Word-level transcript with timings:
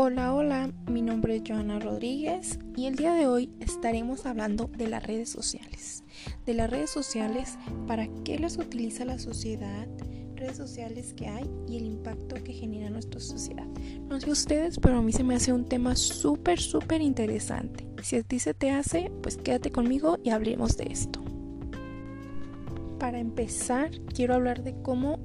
Hola, 0.00 0.32
hola, 0.32 0.70
mi 0.88 1.02
nombre 1.02 1.34
es 1.34 1.42
Joana 1.44 1.80
Rodríguez 1.80 2.60
y 2.76 2.86
el 2.86 2.94
día 2.94 3.14
de 3.14 3.26
hoy 3.26 3.50
estaremos 3.58 4.26
hablando 4.26 4.70
de 4.78 4.86
las 4.86 5.04
redes 5.04 5.28
sociales. 5.28 6.04
De 6.46 6.54
las 6.54 6.70
redes 6.70 6.90
sociales, 6.90 7.58
para 7.88 8.06
qué 8.22 8.38
las 8.38 8.58
utiliza 8.58 9.04
la 9.04 9.18
sociedad, 9.18 9.88
redes 10.36 10.56
sociales 10.56 11.14
que 11.14 11.26
hay 11.26 11.50
y 11.66 11.78
el 11.78 11.86
impacto 11.86 12.36
que 12.44 12.52
genera 12.52 12.90
nuestra 12.90 13.18
sociedad. 13.18 13.66
No 14.08 14.20
sé 14.20 14.30
ustedes, 14.30 14.78
pero 14.78 14.98
a 14.98 15.02
mí 15.02 15.10
se 15.10 15.24
me 15.24 15.34
hace 15.34 15.52
un 15.52 15.64
tema 15.64 15.96
súper, 15.96 16.60
súper 16.60 17.00
interesante. 17.00 17.84
Si 18.04 18.14
a 18.14 18.22
ti 18.22 18.38
se 18.38 18.54
te 18.54 18.70
hace, 18.70 19.10
pues 19.20 19.36
quédate 19.36 19.72
conmigo 19.72 20.16
y 20.22 20.30
hablemos 20.30 20.76
de 20.76 20.92
esto. 20.92 21.20
Para 23.00 23.18
empezar, 23.18 23.90
quiero 24.14 24.34
hablar 24.34 24.62
de 24.62 24.80
cómo 24.80 25.18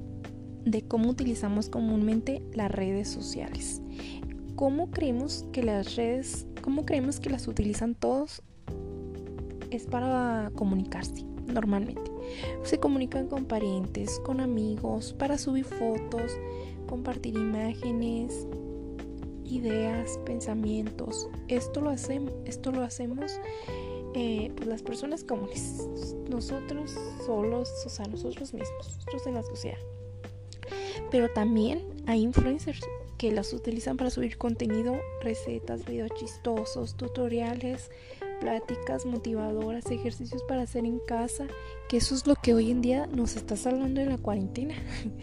de 0.64 0.82
cómo 0.82 1.10
utilizamos 1.10 1.68
comúnmente 1.68 2.42
las 2.54 2.70
redes 2.70 3.08
sociales. 3.08 3.82
¿Cómo 4.56 4.90
creemos 4.90 5.44
que 5.52 5.64
las 5.64 5.96
redes, 5.96 6.46
cómo 6.62 6.86
creemos 6.86 7.18
que 7.18 7.28
las 7.28 7.48
utilizan 7.48 7.96
todos? 7.96 8.42
Es 9.70 9.86
para 9.86 10.52
comunicarse 10.54 11.24
normalmente. 11.46 12.10
Se 12.62 12.78
comunican 12.78 13.26
con 13.26 13.46
parientes, 13.46 14.20
con 14.20 14.40
amigos, 14.40 15.12
para 15.12 15.38
subir 15.38 15.64
fotos, 15.64 16.38
compartir 16.88 17.34
imágenes, 17.34 18.46
ideas, 19.44 20.18
pensamientos. 20.24 21.28
Esto 21.48 21.80
lo, 21.80 21.90
hacemos, 21.90 22.32
esto 22.44 22.70
lo 22.70 22.82
hacemos 22.82 23.40
eh, 24.14 24.52
pues 24.54 24.68
las 24.68 24.82
personas 24.82 25.24
comunes, 25.24 25.88
nosotros 26.30 26.94
solos, 27.26 27.68
o 27.84 27.88
sea, 27.88 28.06
nosotros 28.06 28.54
mismos, 28.54 28.86
nosotros 28.86 29.26
en 29.26 29.34
la 29.34 29.42
sociedad. 29.42 29.78
Pero 31.10 31.28
también 31.30 31.82
hay 32.06 32.22
influencers 32.22 32.80
que 33.24 33.32
las 33.32 33.54
utilizan 33.54 33.96
para 33.96 34.10
subir 34.10 34.36
contenido, 34.36 35.00
recetas, 35.22 35.86
videos 35.86 36.10
chistosos, 36.14 36.94
tutoriales, 36.94 37.90
pláticas 38.38 39.06
motivadoras, 39.06 39.90
ejercicios 39.90 40.42
para 40.42 40.60
hacer 40.60 40.84
en 40.84 40.98
casa, 40.98 41.46
que 41.88 41.96
eso 41.96 42.14
es 42.14 42.26
lo 42.26 42.34
que 42.34 42.52
hoy 42.52 42.70
en 42.70 42.82
día 42.82 43.06
nos 43.06 43.36
está 43.36 43.56
salvando 43.56 44.02
en 44.02 44.10
la 44.10 44.18
cuarentena. 44.18 44.74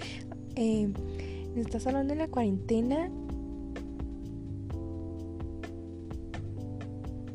eh, 0.55 0.91
nos 1.49 1.57
está 1.57 1.79
salvando 1.79 2.13
en 2.13 2.19
la 2.19 2.27
cuarentena. 2.27 3.11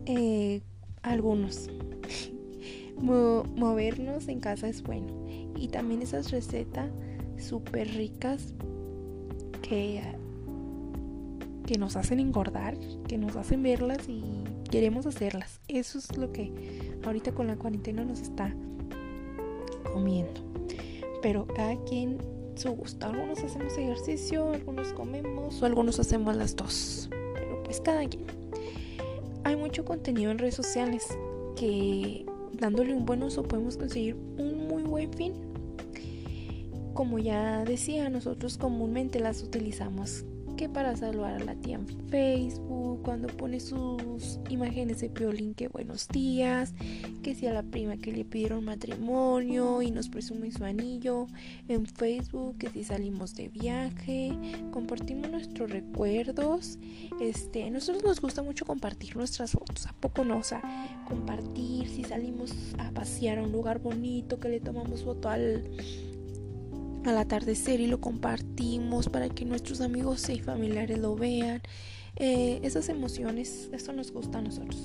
Eh, 0.06 0.62
algunos. 1.02 1.70
movernos 3.00 4.26
en 4.26 4.40
casa 4.40 4.68
es 4.68 4.82
bueno. 4.82 5.28
Y 5.56 5.68
también 5.68 6.02
esas 6.02 6.32
recetas 6.32 6.90
súper 7.38 7.86
ricas 7.94 8.52
que 9.62 10.00
que 11.66 11.78
nos 11.78 11.96
hacen 11.96 12.20
engordar, 12.20 12.78
que 13.08 13.18
nos 13.18 13.36
hacen 13.36 13.62
verlas 13.62 14.08
y 14.08 14.22
queremos 14.70 15.06
hacerlas. 15.06 15.60
Eso 15.68 15.98
es 15.98 16.16
lo 16.16 16.32
que 16.32 16.52
ahorita 17.04 17.32
con 17.32 17.46
la 17.46 17.56
cuarentena 17.56 18.04
nos 18.04 18.20
está 18.20 18.54
comiendo. 19.92 20.40
Pero 21.22 21.46
cada 21.46 21.76
quien 21.84 22.18
su 22.54 22.70
gusto. 22.70 23.06
Algunos 23.06 23.42
hacemos 23.42 23.76
ejercicio, 23.76 24.52
algunos 24.52 24.92
comemos 24.92 25.60
o 25.60 25.66
algunos 25.66 25.98
hacemos 26.00 26.36
las 26.36 26.56
dos. 26.56 27.08
Pero 27.10 27.62
pues 27.64 27.80
cada 27.80 28.06
quien. 28.06 28.24
Hay 29.44 29.56
mucho 29.56 29.84
contenido 29.84 30.30
en 30.30 30.38
redes 30.38 30.54
sociales 30.54 31.06
que 31.56 32.26
dándole 32.52 32.94
un 32.94 33.04
buen 33.04 33.22
uso 33.22 33.42
podemos 33.42 33.76
conseguir 33.76 34.14
un 34.14 34.68
muy 34.68 34.82
buen 34.82 35.12
fin. 35.12 35.34
Como 36.94 37.18
ya 37.18 37.64
decía, 37.64 38.08
nosotros 38.08 38.56
comúnmente 38.56 39.20
las 39.20 39.42
utilizamos 39.42 40.24
que 40.56 40.68
para 40.70 40.96
saludar 40.96 41.34
a 41.34 41.44
la 41.44 41.54
tía 41.54 41.74
en 41.74 41.86
Facebook, 42.08 43.02
cuando 43.02 43.28
pone 43.28 43.60
sus 43.60 44.40
imágenes 44.48 45.00
de 45.00 45.10
Piolín, 45.10 45.52
que 45.52 45.68
buenos 45.68 46.08
días, 46.08 46.72
que 47.22 47.34
si 47.34 47.46
a 47.46 47.52
la 47.52 47.62
prima 47.62 47.98
que 47.98 48.10
le 48.10 48.24
pidieron 48.24 48.64
matrimonio 48.64 49.82
y 49.82 49.90
nos 49.90 50.08
presume 50.08 50.50
su 50.50 50.64
anillo. 50.64 51.26
En 51.68 51.84
Facebook, 51.86 52.56
que 52.56 52.70
si 52.70 52.84
salimos 52.84 53.34
de 53.34 53.48
viaje, 53.48 54.32
compartimos 54.70 55.30
nuestros 55.30 55.70
recuerdos, 55.70 56.78
este, 57.20 57.64
a 57.64 57.70
nosotros 57.70 58.02
nos 58.02 58.20
gusta 58.20 58.42
mucho 58.42 58.64
compartir 58.64 59.14
nuestras 59.14 59.50
fotos, 59.50 59.86
¿a 59.86 59.92
poco 59.92 60.24
no? 60.24 60.38
O 60.38 60.42
sea, 60.42 60.62
compartir 61.06 61.88
si 61.88 62.02
salimos 62.02 62.54
a 62.78 62.90
pasear 62.92 63.38
a 63.38 63.42
un 63.42 63.52
lugar 63.52 63.80
bonito, 63.80 64.40
que 64.40 64.48
le 64.48 64.60
tomamos 64.60 65.04
foto 65.04 65.28
al 65.28 65.64
al 67.06 67.18
atardecer 67.18 67.80
y 67.80 67.86
lo 67.86 68.00
compartimos 68.00 69.08
para 69.08 69.28
que 69.28 69.44
nuestros 69.44 69.80
amigos 69.80 70.28
y 70.28 70.40
familiares 70.40 70.98
lo 70.98 71.16
vean. 71.16 71.62
Eh, 72.16 72.60
esas 72.62 72.88
emociones, 72.88 73.68
eso 73.72 73.92
nos 73.92 74.10
gusta 74.10 74.38
a 74.38 74.42
nosotros. 74.42 74.78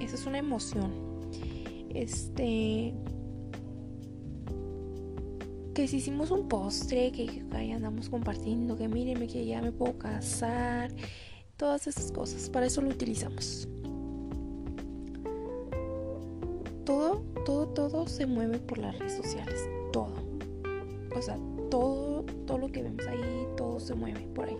Esa 0.00 0.14
es 0.14 0.26
una 0.26 0.38
emoción. 0.38 0.92
Este. 1.90 2.94
Que 5.74 5.86
si 5.86 5.98
hicimos 5.98 6.30
un 6.30 6.48
postre, 6.48 7.12
que, 7.12 7.44
ahí 7.52 7.72
andamos 7.72 8.08
compartiendo, 8.08 8.76
que 8.76 8.88
mírenme 8.88 9.26
que 9.28 9.44
ya 9.44 9.62
me 9.62 9.70
puedo 9.70 9.96
casar, 9.96 10.92
todas 11.56 11.86
esas 11.86 12.10
cosas, 12.10 12.50
para 12.50 12.66
eso 12.66 12.82
lo 12.82 12.90
utilizamos. 12.90 13.68
Todo, 16.84 17.22
todo, 17.44 17.68
todo 17.68 18.08
se 18.08 18.26
mueve 18.26 18.58
por 18.58 18.78
las 18.78 18.98
redes 18.98 19.16
sociales, 19.16 19.68
todo. 19.92 20.14
O 21.16 21.22
sea, 21.22 21.38
todo, 21.70 22.24
todo 22.46 22.58
lo 22.58 22.68
que 22.72 22.82
vemos 22.82 23.06
ahí, 23.06 23.46
todo 23.56 23.80
se 23.80 23.94
mueve 23.94 24.26
por 24.34 24.48
ahí. 24.48 24.58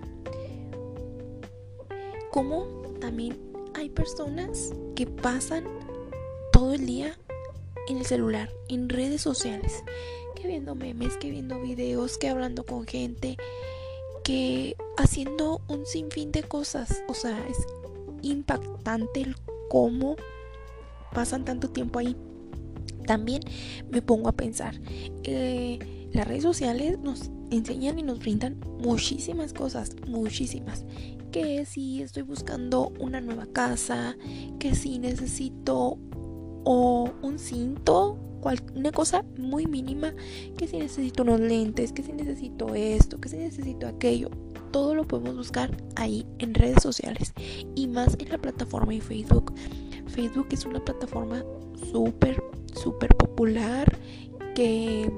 Como 2.30 2.66
también 3.00 3.38
hay 3.74 3.88
personas 3.88 4.72
que 4.94 5.06
pasan 5.06 5.64
todo 6.52 6.74
el 6.74 6.86
día 6.86 7.18
en 7.88 7.98
el 7.98 8.06
celular, 8.06 8.52
en 8.68 8.88
redes 8.88 9.22
sociales, 9.22 9.82
que 10.34 10.46
viendo 10.46 10.74
memes, 10.74 11.16
que 11.16 11.30
viendo 11.30 11.60
videos, 11.60 12.18
que 12.18 12.28
hablando 12.28 12.64
con 12.64 12.86
gente, 12.86 13.36
que 14.24 14.76
haciendo 14.98 15.62
un 15.68 15.86
sinfín 15.86 16.32
de 16.32 16.42
cosas. 16.42 17.02
O 17.08 17.14
sea, 17.14 17.38
es 17.48 17.56
impactante 18.22 19.22
el 19.22 19.36
cómo 19.68 20.16
pasan 21.12 21.44
tanto 21.44 21.70
tiempo 21.70 21.98
ahí. 21.98 22.16
También 23.06 23.40
me 23.90 24.02
pongo 24.02 24.28
a 24.28 24.32
pensar. 24.32 24.78
Eh, 25.22 25.78
las 26.12 26.26
redes 26.26 26.42
sociales 26.42 26.98
nos 26.98 27.30
enseñan 27.50 27.98
y 27.98 28.02
nos 28.02 28.18
brindan 28.18 28.58
muchísimas 28.80 29.52
cosas, 29.52 29.94
muchísimas. 30.06 30.84
Que 31.32 31.66
si 31.66 32.02
estoy 32.02 32.22
buscando 32.22 32.92
una 32.98 33.20
nueva 33.20 33.46
casa, 33.46 34.16
que 34.58 34.74
si 34.74 34.98
necesito 34.98 35.98
o 36.64 37.10
un 37.22 37.38
cinto, 37.38 38.18
una 38.74 38.92
cosa 38.92 39.24
muy 39.36 39.66
mínima, 39.66 40.14
que 40.56 40.66
si 40.66 40.78
necesito 40.78 41.22
unos 41.22 41.40
lentes, 41.40 41.92
que 41.92 42.02
si 42.02 42.12
necesito 42.12 42.74
esto, 42.74 43.20
que 43.20 43.28
si 43.28 43.36
necesito 43.36 43.86
aquello. 43.86 44.30
Todo 44.70 44.94
lo 44.94 45.06
podemos 45.06 45.36
buscar 45.36 45.76
ahí 45.96 46.26
en 46.38 46.54
redes 46.54 46.82
sociales 46.82 47.32
y 47.74 47.86
más 47.88 48.16
en 48.18 48.28
la 48.30 48.38
plataforma 48.38 48.92
de 48.92 49.00
Facebook. 49.00 49.52
Facebook 50.06 50.48
es 50.50 50.64
una 50.64 50.84
plataforma 50.84 51.44
súper, 51.90 52.42
súper 52.74 53.14
popular 53.16 53.98
que 54.54 55.10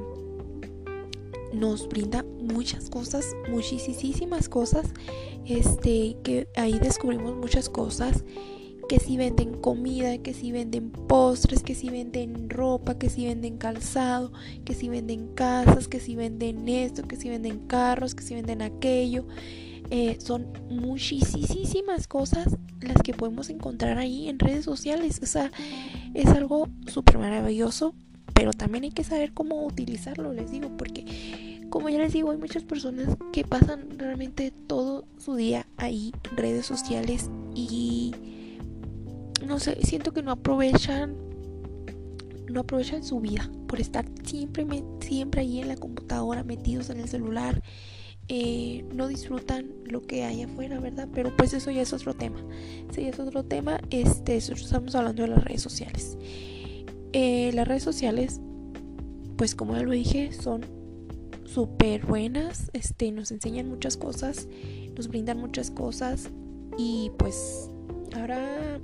nos 1.53 1.88
brinda 1.88 2.25
muchas 2.41 2.91
cosas, 2.91 3.34
muchísimas 3.49 4.49
cosas, 4.49 4.87
este, 5.47 6.16
que 6.22 6.49
ahí 6.56 6.78
descubrimos 6.78 7.37
muchas 7.37 7.69
cosas, 7.69 8.25
que 8.88 8.99
si 8.99 9.16
venden 9.16 9.55
comida, 9.61 10.19
que 10.19 10.34
si 10.34 10.50
venden 10.50 10.91
postres, 10.91 11.62
que 11.62 11.77
si 11.77 11.91
venden 11.91 12.50
ropa, 12.50 12.99
que 12.99 13.09
si 13.09 13.27
venden 13.27 13.56
calzado, 13.56 14.33
que 14.65 14.75
si 14.75 14.88
venden 14.88 15.28
casas, 15.34 15.87
que 15.87 16.00
si 16.00 16.17
venden 16.17 16.69
esto, 16.69 17.02
que 17.02 17.14
si 17.17 17.29
venden 17.29 17.61
carros, 17.69 18.17
que 18.17 18.25
si 18.25 18.35
venden 18.35 18.62
aquello. 18.62 19.26
Eh, 19.91 20.19
son 20.20 20.53
muchísimas 20.69 22.06
cosas 22.08 22.56
las 22.81 23.03
que 23.03 23.12
podemos 23.14 23.49
encontrar 23.50 23.99
ahí 23.99 24.29
en 24.29 24.38
redes 24.38 24.64
sociales. 24.64 25.20
O 25.23 25.26
sea, 25.26 25.53
es 26.14 26.26
algo 26.26 26.69
súper 26.87 27.19
maravilloso 27.19 27.94
pero 28.40 28.54
también 28.54 28.84
hay 28.84 28.90
que 28.90 29.04
saber 29.04 29.34
cómo 29.34 29.66
utilizarlo, 29.66 30.32
les 30.32 30.50
digo, 30.50 30.75
porque 30.78 31.60
como 31.69 31.90
ya 31.90 31.98
les 31.98 32.14
digo, 32.14 32.31
hay 32.31 32.38
muchas 32.38 32.62
personas 32.62 33.19
que 33.34 33.44
pasan 33.44 33.98
realmente 33.98 34.50
todo 34.66 35.04
su 35.19 35.34
día 35.34 35.66
ahí 35.76 36.14
en 36.31 36.37
redes 36.38 36.64
sociales 36.64 37.28
y 37.54 38.14
no 39.46 39.60
sé, 39.60 39.76
siento 39.82 40.14
que 40.14 40.22
no 40.22 40.31
aprovechan 40.31 41.16
no 42.50 42.60
aprovechan 42.60 43.04
su 43.04 43.20
vida 43.20 43.50
por 43.66 43.78
estar 43.78 44.06
siempre 44.25 44.66
siempre 45.00 45.43
ahí 45.43 45.60
en 45.60 45.69
la 45.69 45.76
computadora 45.76 46.43
metidos 46.43 46.88
en 46.88 47.00
el 47.00 47.10
celular 47.10 47.62
eh, 48.28 48.86
no 48.94 49.06
disfrutan 49.06 49.66
lo 49.84 50.00
que 50.00 50.25
hay 50.25 50.43
afuera, 50.43 50.81
¿verdad? 50.81 51.08
Pero 51.12 51.36
pues 51.36 51.52
eso 51.52 51.70
ya 51.72 51.82
es 51.82 51.93
otro 51.93 52.14
tema. 52.14 52.38
Sí, 52.94 53.02
es 53.08 53.19
otro 53.19 53.43
tema. 53.43 53.81
Este, 53.90 54.36
estamos 54.36 54.94
hablando 54.94 55.22
de 55.25 55.28
las 55.28 55.43
redes 55.43 55.62
sociales. 55.62 56.16
Eh, 57.12 57.50
las 57.54 57.66
redes 57.66 57.82
sociales, 57.82 58.40
pues 59.36 59.54
como 59.54 59.74
ya 59.74 59.82
lo 59.82 59.92
dije, 59.92 60.32
son 60.32 60.64
súper 61.44 62.06
buenas, 62.06 62.70
este, 62.72 63.10
nos 63.10 63.32
enseñan 63.32 63.68
muchas 63.68 63.96
cosas, 63.96 64.48
nos 64.96 65.08
brindan 65.08 65.38
muchas 65.38 65.70
cosas, 65.70 66.30
Y 66.78 67.10
pues 67.18 67.68
ahora, 68.16 68.80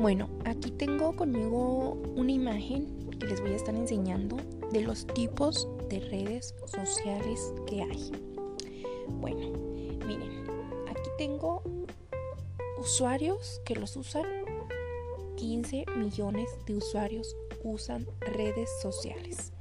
bueno, 0.00 0.28
aquí 0.44 0.70
tengo 0.72 1.14
conmigo 1.14 1.96
una 2.16 2.32
imagen 2.32 3.08
que 3.18 3.26
les 3.26 3.40
voy 3.40 3.52
a 3.52 3.56
estar 3.56 3.74
enseñando 3.74 4.36
de 4.72 4.82
los 4.82 5.06
tipos 5.06 5.68
de 5.88 6.00
redes 6.00 6.54
sociales 6.66 7.52
que 7.66 7.82
hay. 7.82 8.12
Bueno, 9.08 9.52
miren, 10.06 10.44
aquí 10.90 11.08
tengo 11.16 11.62
usuarios 12.78 13.60
que 13.64 13.76
los 13.76 13.96
usan. 13.96 14.35
15 15.36 15.84
millones 15.96 16.48
de 16.66 16.76
usuarios 16.76 17.36
usan 17.62 18.06
redes 18.20 18.68
sociales. 18.80 19.52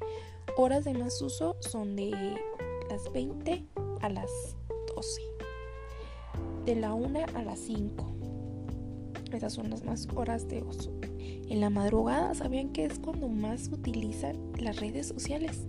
Horas 0.57 0.86
de 0.86 0.94
más 0.94 1.22
uso 1.22 1.57
son 1.60 1.95
de 1.95 2.12
las 2.89 3.12
20 3.12 3.66
a 4.01 4.10
las 4.10 4.56
12. 4.95 5.22
De 6.66 6.75
la 6.75 6.94
1 6.94 7.19
a 7.36 7.44
las 7.44 7.60
5. 7.60 8.06
Esas 9.33 9.54
son 9.54 9.69
las 9.69 9.83
más 9.83 10.07
horas 10.16 10.48
de 10.48 10.63
uso. 10.63 10.92
En 11.19 11.60
la 11.60 11.69
madrugada, 11.69 12.33
¿sabían 12.33 12.69
que 12.72 12.86
es 12.86 13.00
cuando 13.00 13.27
más 13.27 13.68
utilizan 13.68 14.51
las 14.57 14.80
redes 14.80 15.07
sociales? 15.07 15.66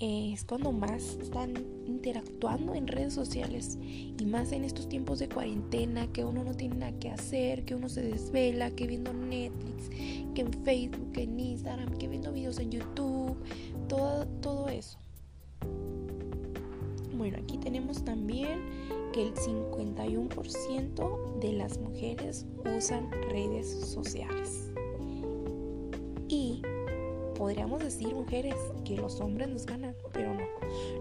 es 0.00 0.44
cuando 0.44 0.70
más 0.72 1.18
están 1.20 1.54
interactuando 1.88 2.74
en 2.74 2.86
redes 2.86 3.14
sociales 3.14 3.78
y 3.82 4.24
más 4.26 4.52
en 4.52 4.64
estos 4.64 4.88
tiempos 4.88 5.18
de 5.18 5.28
cuarentena 5.28 6.06
que 6.12 6.24
uno 6.24 6.44
no 6.44 6.54
tiene 6.54 6.76
nada 6.76 6.92
que 6.98 7.10
hacer, 7.10 7.64
que 7.64 7.74
uno 7.74 7.88
se 7.88 8.02
desvela, 8.02 8.70
que 8.70 8.86
viendo 8.86 9.12
Netflix, 9.12 9.88
que 10.34 10.42
en 10.42 10.52
Facebook, 10.64 11.12
que 11.12 11.22
en 11.22 11.40
Instagram, 11.40 11.96
que 11.98 12.08
viendo 12.08 12.32
videos 12.32 12.58
en 12.58 12.70
YouTube, 12.70 13.36
todo, 13.88 14.26
todo 14.40 14.68
eso. 14.68 14.98
Bueno, 17.16 17.38
aquí 17.42 17.58
tenemos 17.58 18.04
también 18.04 18.60
que 19.12 19.22
el 19.22 19.34
51% 19.34 21.38
de 21.40 21.52
las 21.54 21.78
mujeres 21.78 22.46
usan 22.76 23.10
redes 23.30 23.68
sociales. 23.68 24.67
Podríamos 27.38 27.82
decir, 27.82 28.14
mujeres, 28.14 28.56
que 28.84 28.96
los 28.96 29.20
hombres 29.20 29.48
nos 29.48 29.64
ganan, 29.64 29.94
pero 30.12 30.34
no. 30.34 30.44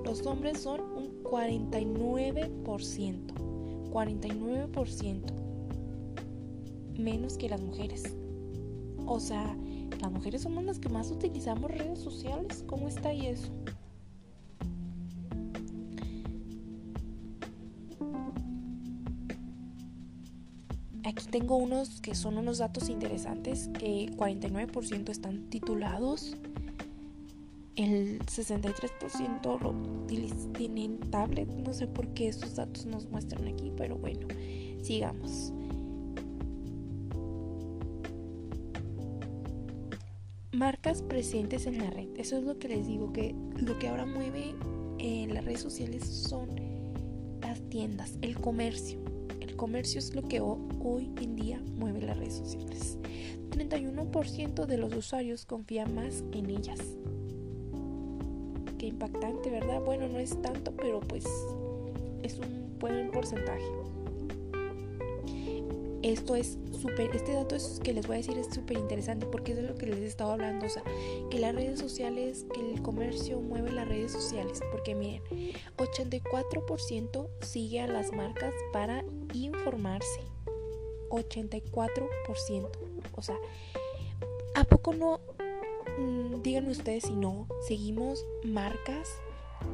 Los 0.06 0.26
hombres 0.26 0.60
son 0.60 0.80
un 0.80 1.24
49%. 1.24 3.34
49% 3.92 5.48
menos 6.98 7.38
que 7.38 7.50
las 7.50 7.62
mujeres. 7.62 8.04
O 9.06 9.20
sea, 9.20 9.56
las 10.02 10.12
mujeres 10.12 10.42
somos 10.42 10.64
las 10.64 10.80
que 10.80 10.90
más 10.90 11.12
utilizamos 11.12 11.72
redes 11.72 12.00
sociales. 12.00 12.64
¿Cómo 12.68 12.88
está 12.88 13.14
y 13.14 13.28
eso? 13.28 13.52
Tengo 21.32 21.58
unos 21.58 22.02
que 22.02 22.16
son 22.16 22.38
unos 22.38 22.58
datos 22.60 22.90
interesantes. 22.90 23.70
que 23.80 24.12
49% 24.16 25.10
están 25.10 25.50
titulados. 25.50 26.36
El 27.76 28.20
63% 28.26 29.62
lo 29.62 30.54
tienen 30.54 31.00
tablet. 31.12 31.48
No 31.48 31.74
sé 31.74 31.88
por 31.88 32.08
qué 32.10 32.30
esos 32.30 32.56
datos 32.56 32.86
nos 32.86 33.08
muestran 33.10 33.48
aquí, 33.48 33.72
pero 33.76 33.98
bueno, 33.98 34.28
sigamos. 34.82 35.54
Marcas 40.52 41.04
presentes 41.04 41.68
en 41.68 41.78
la 41.78 41.92
red. 41.92 42.08
Eso 42.18 42.38
es 42.38 42.44
lo 42.44 42.58
que 42.58 42.70
les 42.70 42.88
digo, 42.88 43.14
que 43.14 43.36
lo 43.58 43.78
que 43.78 43.90
ahora 43.90 44.08
mueve 44.08 44.56
en 44.98 45.36
las 45.36 45.46
redes 45.46 45.62
sociales 45.62 46.04
son 46.04 46.50
las 47.42 47.62
tiendas, 47.70 48.18
el 48.22 48.36
comercio 48.36 49.07
comercio 49.58 50.00
es 50.00 50.16
lo 50.16 50.22
que 50.22 50.40
hoy 50.40 51.12
en 51.22 51.36
día 51.36 51.62
mueve 51.76 52.02
las 52.02 52.18
redes 52.18 52.36
sociales. 52.36 52.98
31% 53.50 54.66
de 54.66 54.78
los 54.78 54.96
usuarios 54.96 55.46
confía 55.46 55.86
más 55.88 56.24
en 56.32 56.50
ellas. 56.50 56.80
Qué 58.78 58.86
impactante, 58.86 59.50
¿verdad? 59.50 59.82
Bueno, 59.82 60.08
no 60.08 60.20
es 60.20 60.40
tanto, 60.42 60.72
pero 60.76 61.00
pues 61.02 61.26
es 62.22 62.38
un 62.40 62.78
buen 62.80 63.12
porcentaje. 63.12 63.66
Esto 66.04 66.36
es 66.36 66.60
este 67.14 67.34
dato 67.34 67.56
es, 67.56 67.80
que 67.84 67.94
les 67.94 68.08
voy 68.08 68.16
a 68.16 68.18
decir 68.18 68.38
es 68.38 68.54
súper 68.54 68.78
interesante 68.78 69.26
porque 69.26 69.52
es 69.52 69.58
de 69.58 69.64
lo 69.64 69.76
que 69.76 69.86
les 69.86 70.00
he 70.00 70.08
estado 70.08 70.32
hablando, 70.32 70.66
o 70.66 70.70
sea, 70.70 70.84
que 71.30 71.40
las 71.40 71.54
redes 71.54 71.80
sociales, 71.80 72.46
que 72.54 72.62
el 72.62 72.82
comercio 72.82 73.40
mueve 73.40 73.72
las 73.72 73.88
redes 73.88 74.12
sociales, 74.12 74.60
porque 74.72 74.96
miren, 74.96 75.22
84% 75.78 77.28
sigue 77.42 77.82
a 77.82 77.88
las 77.88 78.12
marcas 78.12 78.54
para 78.74 79.04
informarse. 79.34 80.22
84%. 81.10 82.70
O 83.16 83.22
sea, 83.22 83.38
¿a 84.56 84.64
poco 84.66 84.94
no? 84.94 85.20
Mm, 85.98 86.42
díganme 86.42 86.72
ustedes 86.72 87.04
si 87.04 87.14
no, 87.14 87.48
seguimos 87.68 88.26
marcas 88.44 89.10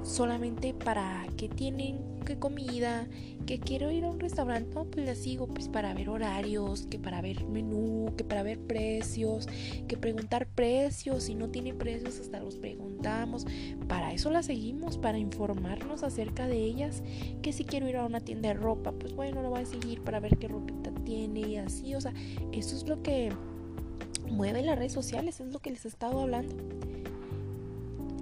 solamente 0.03 0.73
para 0.73 1.25
que 1.37 1.49
tienen 1.49 2.13
que 2.23 2.37
comida, 2.39 3.07
que 3.45 3.59
quiero 3.59 3.91
ir 3.91 4.05
a 4.05 4.09
un 4.09 4.19
restaurante, 4.19 4.73
no, 4.73 4.85
pues 4.85 5.05
las 5.05 5.17
sigo 5.17 5.47
pues 5.47 5.67
para 5.67 5.93
ver 5.93 6.09
horarios, 6.09 6.87
que 6.87 6.97
para 6.97 7.21
ver 7.21 7.45
menú, 7.45 8.13
que 8.17 8.23
para 8.23 8.43
ver 8.43 8.59
precios, 8.59 9.47
que 9.87 9.97
preguntar 9.97 10.47
precios, 10.47 11.23
si 11.23 11.35
no 11.35 11.49
tiene 11.49 11.73
precios 11.73 12.19
hasta 12.19 12.39
los 12.39 12.55
preguntamos, 12.55 13.45
para 13.87 14.13
eso 14.13 14.31
las 14.31 14.45
seguimos, 14.45 14.97
para 14.97 15.17
informarnos 15.17 16.03
acerca 16.03 16.47
de 16.47 16.57
ellas, 16.57 17.03
que 17.41 17.51
si 17.51 17.65
quiero 17.65 17.87
ir 17.89 17.97
a 17.97 18.05
una 18.05 18.21
tienda 18.21 18.49
de 18.49 18.55
ropa, 18.55 18.93
pues 18.93 19.13
bueno, 19.13 19.41
lo 19.41 19.49
voy 19.49 19.61
a 19.61 19.65
seguir 19.65 20.01
para 20.01 20.19
ver 20.19 20.37
qué 20.37 20.47
ropita 20.47 20.91
tiene 21.03 21.41
y 21.41 21.57
así, 21.57 21.95
o 21.95 22.01
sea, 22.01 22.13
eso 22.51 22.75
es 22.75 22.87
lo 22.87 23.01
que 23.03 23.31
mueve 24.29 24.63
las 24.63 24.77
redes 24.77 24.93
sociales, 24.93 25.39
es 25.39 25.51
lo 25.51 25.59
que 25.59 25.71
les 25.71 25.85
he 25.85 25.89
estado 25.89 26.21
hablando. 26.21 26.55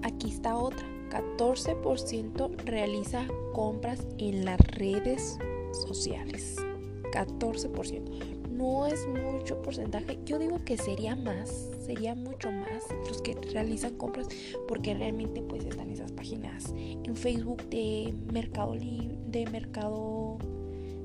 Aquí 0.04 0.30
está 0.30 0.56
otra 0.56 0.91
14% 1.12 2.64
realiza 2.66 3.28
compras 3.54 4.08
en 4.18 4.46
las 4.46 4.60
redes 4.60 5.38
sociales. 5.86 6.56
14%. 7.12 8.50
No 8.50 8.86
es 8.86 9.08
mucho 9.08 9.62
porcentaje. 9.62 10.20
Yo 10.26 10.40
digo 10.40 10.64
que 10.64 10.78
sería 10.78 11.16
más, 11.16 11.70
sería 11.86 12.16
mucho 12.16 12.52
más 12.52 12.84
los 13.08 13.22
que 13.22 13.34
realizan 13.52 13.98
compras 13.98 14.28
porque 14.68 14.94
realmente 14.94 15.42
pues 15.42 15.66
están 15.66 15.90
esas 15.90 16.12
páginas 16.12 16.74
en 16.76 17.16
Facebook 17.16 17.64
de 17.70 18.14
Mercado 18.32 18.74
de 18.74 19.48
Mercado 19.52 20.38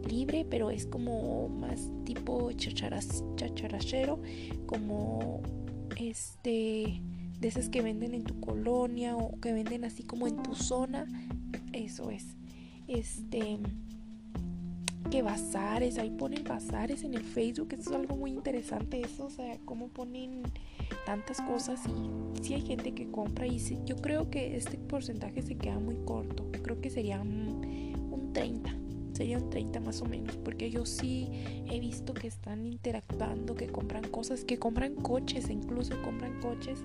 Libre, 0.06 0.46
pero 0.48 0.70
es 0.70 0.86
como 0.86 1.48
más 1.48 1.90
tipo 2.04 2.52
chacharas, 2.52 3.24
chacharachero, 3.36 4.20
como 4.66 5.40
este 5.98 7.00
de 7.40 7.48
esas 7.48 7.68
que 7.68 7.82
venden 7.82 8.14
en 8.14 8.24
tu 8.24 8.40
colonia 8.40 9.16
o 9.16 9.38
que 9.40 9.52
venden 9.52 9.84
así 9.84 10.02
como 10.02 10.26
en 10.26 10.42
tu 10.42 10.54
zona. 10.54 11.06
Eso 11.72 12.10
es. 12.10 12.36
Este 12.88 13.58
que 15.10 15.22
bazares, 15.22 15.98
ahí 15.98 16.10
ponen 16.10 16.42
bazares 16.42 17.04
en 17.04 17.14
el 17.14 17.22
Facebook, 17.22 17.68
eso 17.72 17.90
es 17.90 17.96
algo 17.96 18.16
muy 18.16 18.32
interesante 18.32 19.00
eso, 19.00 19.26
o 19.26 19.30
sea, 19.30 19.56
cómo 19.64 19.86
ponen 19.86 20.42
tantas 21.04 21.40
cosas 21.42 21.80
y 21.86 22.42
si 22.42 22.54
hay 22.54 22.62
gente 22.62 22.92
que 22.92 23.08
compra 23.08 23.46
y 23.46 23.60
yo 23.84 23.94
creo 23.96 24.30
que 24.30 24.56
este 24.56 24.78
porcentaje 24.78 25.42
se 25.42 25.54
queda 25.54 25.78
muy 25.78 25.94
corto, 26.04 26.50
creo 26.50 26.80
que 26.80 26.90
sería 26.90 27.20
un, 27.20 27.94
un 28.10 28.32
30 28.32 28.74
sería 29.16 29.38
un 29.38 29.48
30 29.48 29.80
más 29.80 30.02
o 30.02 30.04
menos, 30.04 30.36
porque 30.36 30.70
yo 30.70 30.84
sí 30.84 31.28
he 31.70 31.80
visto 31.80 32.12
que 32.12 32.28
están 32.28 32.66
interactuando, 32.66 33.54
que 33.54 33.66
compran 33.66 34.04
cosas, 34.08 34.44
que 34.44 34.58
compran 34.58 34.94
coches, 34.94 35.48
incluso 35.48 36.00
compran 36.02 36.38
coches 36.40 36.80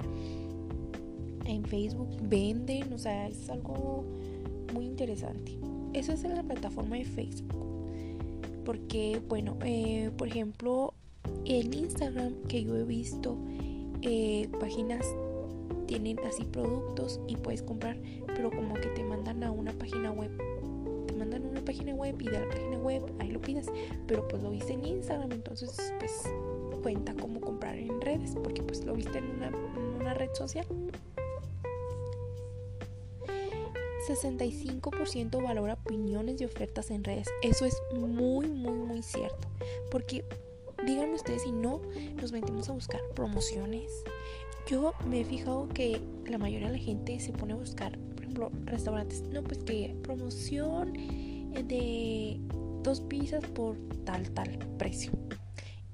en 1.45 1.65
Facebook, 1.65 2.09
venden, 2.21 2.93
o 2.93 2.97
sea, 2.97 3.27
es 3.27 3.50
algo 3.50 4.05
muy 4.73 4.85
interesante. 4.85 5.57
Eso 5.93 6.13
es 6.13 6.23
la 6.23 6.43
plataforma 6.43 6.95
de 6.95 7.03
Facebook. 7.03 7.65
Porque, 8.63 9.21
bueno, 9.27 9.57
eh, 9.65 10.11
por 10.17 10.29
ejemplo, 10.29 10.93
en 11.43 11.73
Instagram 11.73 12.33
que 12.47 12.63
yo 12.63 12.77
he 12.77 12.83
visto 12.83 13.38
eh, 14.01 14.47
páginas 14.59 15.05
tienen 15.88 16.17
así 16.19 16.45
productos 16.45 17.19
y 17.27 17.35
puedes 17.35 17.61
comprar, 17.61 17.97
pero 18.27 18.50
como 18.51 18.75
que 18.75 18.88
te 18.88 19.03
mandan 19.03 19.43
a 19.43 19.51
una 19.51 19.73
página 19.73 20.11
web 20.11 20.31
página 21.62 21.94
web 21.94 22.15
y 22.20 22.25
de 22.25 22.39
la 22.39 22.50
página 22.50 22.77
web 22.77 23.03
ahí 23.20 23.32
lo 23.32 23.41
pides, 23.41 23.68
pero 24.08 24.27
pues 24.27 24.41
lo 24.44 24.51
viste 24.51 24.74
en 24.74 24.86
Instagram, 24.86 25.32
entonces 25.32 25.94
pues 26.00 26.24
cuenta 26.82 27.13
cómo 27.15 27.39
comprar 27.39 27.75
en 27.75 28.01
redes, 28.01 28.36
porque 28.44 28.63
pues 28.63 28.84
lo 28.86 28.94
viste 28.94 29.18
en 29.18 29.30
una, 29.32 29.48
en 29.48 30.01
una 30.01 30.13
red 30.13 30.30
social. 30.34 30.65
65% 34.08 35.44
valora 35.44 35.74
opiniones 35.74 36.41
y 36.41 36.46
ofertas 36.46 36.89
en 36.91 37.03
redes. 37.03 37.27
Eso 37.44 37.65
es 37.65 37.82
muy, 37.94 38.48
muy, 38.48 38.74
muy 38.74 39.03
cierto. 39.03 39.48
Porque 39.89 40.25
díganme 40.86 41.13
ustedes 41.13 41.44
si 41.44 41.51
no 41.51 41.82
nos 42.20 42.32
metemos 42.32 42.70
a 42.70 42.74
buscar 42.74 43.01
promociones. 43.15 43.91
Yo 44.68 44.94
me 45.08 45.22
he 45.22 45.25
fijado 45.25 45.68
que 45.70 46.01
la 46.25 46.38
mayoría 46.38 46.68
de 46.68 46.77
la 46.77 46.84
gente 46.84 47.20
se 47.20 47.32
pone 47.32 47.53
a 47.53 47.58
buscar 47.58 47.98
restaurantes. 48.65 49.22
No, 49.24 49.44
pues 49.44 49.60
que 49.60 49.96
promoción 50.01 50.94
de 51.51 52.39
dos 52.84 53.01
pizzas 53.01 53.46
por 53.46 53.77
tal, 54.05 54.29
tal 54.31 54.58
precio. 54.77 55.12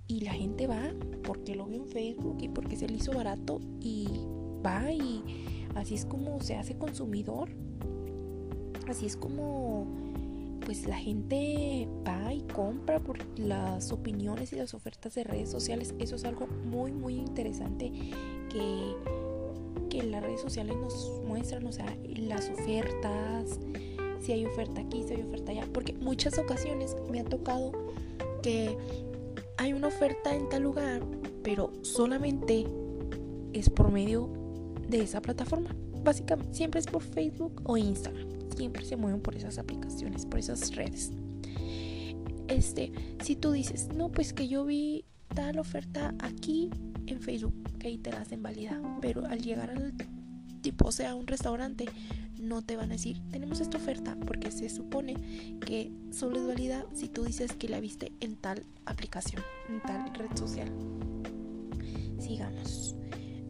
Y 0.07 0.21
la 0.21 0.33
gente 0.33 0.67
va 0.67 0.81
porque 1.23 1.55
lo 1.55 1.65
vio 1.65 1.83
en 1.83 1.87
Facebook 1.87 2.37
y 2.41 2.49
porque 2.49 2.77
se 2.77 2.87
le 2.87 2.95
hizo 2.95 3.11
barato 3.11 3.59
y 3.81 4.07
va 4.65 4.91
y 4.91 5.23
así 5.75 5.95
es 5.95 6.05
como 6.05 6.39
se 6.41 6.55
hace 6.55 6.77
consumidor. 6.77 7.49
Así 8.87 9.05
es 9.05 9.17
como 9.17 9.85
pues 10.67 10.85
la 10.85 10.97
gente 10.97 11.87
va 12.05 12.33
y 12.33 12.41
compra 12.41 12.99
por 12.99 13.17
las 13.39 13.91
opiniones 13.93 14.51
y 14.51 14.57
las 14.57 14.73
ofertas 14.73 15.15
de 15.15 15.23
redes 15.23 15.49
sociales. 15.49 15.93
Eso 15.99 16.15
es 16.15 16.25
algo 16.25 16.47
muy 16.65 16.91
muy 16.91 17.15
interesante 17.15 17.91
que, 18.49 18.93
que 19.89 20.03
las 20.03 20.23
redes 20.23 20.41
sociales 20.41 20.75
nos 20.77 21.21
muestran, 21.25 21.65
o 21.67 21.71
sea, 21.71 21.97
las 22.17 22.49
ofertas, 22.49 23.59
si 24.21 24.31
hay 24.31 24.45
oferta 24.45 24.81
aquí, 24.81 25.03
si 25.03 25.13
hay 25.13 25.21
oferta 25.21 25.51
allá, 25.51 25.67
porque 25.73 25.93
muchas 25.93 26.37
ocasiones 26.37 26.95
me 27.09 27.19
ha 27.19 27.23
tocado 27.23 27.71
que 28.41 28.77
hay 29.57 29.73
una 29.73 29.87
oferta 29.87 30.35
en 30.35 30.49
tal 30.49 30.63
lugar, 30.63 31.01
pero 31.43 31.73
solamente 31.81 32.65
es 33.53 33.69
por 33.69 33.91
medio 33.91 34.29
de 34.87 35.01
esa 35.01 35.21
plataforma. 35.21 35.75
Básicamente, 36.03 36.53
siempre 36.53 36.79
es 36.79 36.85
por 36.85 37.01
Facebook 37.01 37.61
o 37.65 37.77
Instagram. 37.77 38.27
Siempre 38.55 38.85
se 38.85 38.95
mueven 38.95 39.21
por 39.21 39.35
esas 39.35 39.57
aplicaciones, 39.57 40.25
por 40.25 40.39
esas 40.39 40.75
redes. 40.75 41.11
Este, 42.47 42.91
si 43.21 43.35
tú 43.35 43.51
dices, 43.51 43.89
no, 43.93 44.09
pues 44.09 44.33
que 44.33 44.47
yo 44.47 44.65
vi 44.65 45.05
tal 45.35 45.59
oferta 45.59 46.15
aquí 46.19 46.69
en 47.07 47.19
Facebook, 47.19 47.53
que 47.79 47.87
ahí 47.87 47.97
te 47.97 48.11
la 48.11 48.21
hacen 48.21 48.41
válida, 48.41 48.81
pero 49.01 49.25
al 49.25 49.41
llegar 49.41 49.69
al 49.69 49.93
tipo, 50.61 50.91
sea, 50.91 51.15
un 51.15 51.27
restaurante, 51.27 51.85
no 52.39 52.61
te 52.61 52.75
van 52.75 52.89
a 52.89 52.93
decir, 52.93 53.21
tenemos 53.31 53.59
esta 53.59 53.77
oferta, 53.77 54.17
porque 54.25 54.51
se 54.51 54.69
supone 54.69 55.15
que 55.65 55.91
solo 56.11 56.39
es 56.39 56.47
válida 56.47 56.85
si 56.93 57.07
tú 57.07 57.23
dices 57.23 57.53
que 57.53 57.69
la 57.69 57.79
viste 57.79 58.11
en 58.19 58.35
tal 58.35 58.65
aplicación, 58.85 59.41
en 59.69 59.81
tal 59.81 60.13
red 60.15 60.35
social. 60.35 60.71
Sigamos. 62.19 62.95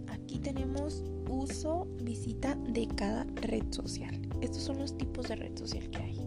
Aquí 0.08 0.40
tenemos 0.40 1.04
uso, 1.30 1.88
visita 2.02 2.56
de 2.56 2.88
cada 2.88 3.26
red 3.36 3.64
social. 3.72 4.20
Estos 4.42 4.64
son 4.64 4.80
los 4.80 4.98
tipos 4.98 5.28
de 5.28 5.36
red 5.36 5.58
social 5.58 5.90
que 5.90 5.98
hay. 5.98 6.22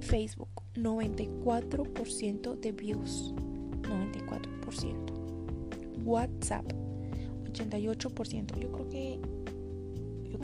Facebook, 0.00 0.48
94% 0.74 2.60
de 2.60 2.72
views. 2.72 3.34
94%. 3.82 6.04
WhatsApp, 6.04 6.66
88%. 7.44 8.58
Yo 8.58 8.72
creo 8.72 8.88
que 8.88 9.20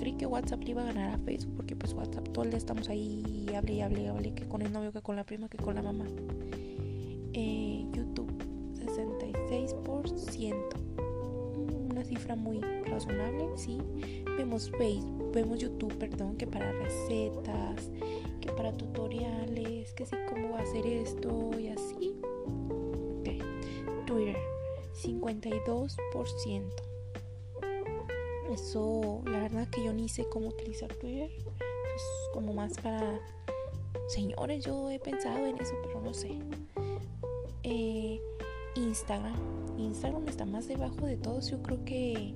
creí 0.00 0.14
que 0.14 0.24
WhatsApp 0.24 0.62
le 0.64 0.70
iba 0.70 0.80
a 0.82 0.86
ganar 0.86 1.14
a 1.14 1.18
Facebook 1.18 1.56
porque 1.56 1.76
pues 1.76 1.92
WhatsApp 1.92 2.26
todo 2.30 2.44
el 2.44 2.50
día 2.50 2.56
estamos 2.58 2.88
ahí 2.88 3.46
hable 3.54 3.74
y 3.74 3.82
hable 3.82 4.02
y 4.02 4.06
hable 4.06 4.32
que 4.32 4.48
con 4.48 4.62
el 4.62 4.72
novio, 4.72 4.92
que 4.92 5.02
con 5.02 5.14
la 5.14 5.24
prima, 5.24 5.50
que 5.50 5.58
con 5.58 5.74
la 5.74 5.82
mamá. 5.82 6.06
Eh, 7.34 7.84
YouTube, 7.92 8.32
66%. 8.74 10.54
Una 11.90 12.02
cifra 12.04 12.34
muy 12.34 12.60
razonable, 12.60 13.46
sí. 13.56 13.78
Vemos 14.38 14.70
Facebook, 14.78 15.32
vemos 15.34 15.58
YouTube, 15.58 15.94
perdón, 15.98 16.36
que 16.36 16.46
para 16.46 16.72
recetas, 16.72 17.90
que 18.40 18.50
para 18.52 18.72
tutoriales, 18.72 19.92
que 19.92 20.06
sí, 20.06 20.16
cómo 20.30 20.56
hacer 20.56 20.86
esto 20.86 21.50
y 21.58 21.68
así. 21.68 22.14
Okay. 23.20 23.38
Twitter, 24.06 24.38
52%. 24.94 26.89
Eso, 28.52 29.22
la 29.26 29.40
verdad 29.40 29.68
que 29.68 29.84
yo 29.84 29.92
ni 29.92 30.08
sé 30.08 30.26
cómo 30.28 30.48
utilizar 30.48 30.92
Twitter. 30.94 31.30
Es 31.30 32.02
como 32.32 32.52
más 32.52 32.74
para 32.78 33.20
señores. 34.08 34.64
Yo 34.64 34.90
he 34.90 34.98
pensado 34.98 35.46
en 35.46 35.56
eso, 35.58 35.74
pero 35.84 36.00
no 36.00 36.12
sé. 36.12 36.30
Eh, 37.62 38.20
Instagram. 38.74 39.36
Instagram 39.78 40.28
está 40.28 40.44
más 40.44 40.68
debajo 40.68 41.06
de 41.06 41.16
todos. 41.16 41.50
Yo 41.50 41.62
creo 41.62 41.84
que 41.84 42.34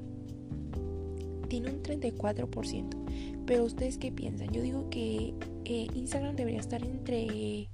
tiene 1.48 1.70
un 1.70 1.82
34%. 1.82 3.44
Pero 3.46 3.64
ustedes 3.64 3.98
qué 3.98 4.10
piensan? 4.10 4.50
Yo 4.52 4.62
digo 4.62 4.88
que 4.90 5.34
eh, 5.64 5.86
Instagram 5.94 6.36
debería 6.36 6.60
estar 6.60 6.82
entre 6.84 7.68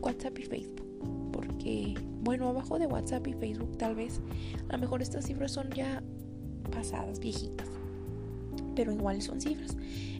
WhatsApp 0.00 0.38
y 0.38 0.42
Facebook. 0.42 1.30
Porque, 1.32 1.94
bueno, 2.22 2.48
abajo 2.48 2.78
de 2.78 2.86
WhatsApp 2.86 3.26
y 3.28 3.32
Facebook 3.34 3.76
tal 3.78 3.94
vez. 3.94 4.20
A 4.68 4.72
lo 4.72 4.78
mejor 4.78 5.02
estas 5.02 5.26
cifras 5.26 5.52
son 5.52 5.70
ya 5.70 6.02
pasadas, 6.68 7.20
viejitas. 7.20 7.68
Pero 8.74 8.92
igual 8.92 9.22
son 9.22 9.40
cifras. 9.40 9.76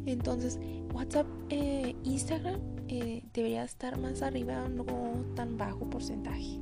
Entonces, 0.06 0.58
WhatsApp, 0.94 1.26
eh, 1.50 1.94
Instagram 2.04 2.60
eh, 2.88 3.22
debería 3.34 3.64
estar 3.64 3.98
más 3.98 4.22
arriba, 4.22 4.68
no 4.68 4.84
tan 5.34 5.58
bajo 5.58 5.90
porcentaje. 5.90 6.60